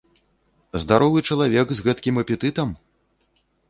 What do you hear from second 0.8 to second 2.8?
Здаровы чалавек, з гэткім апетытам?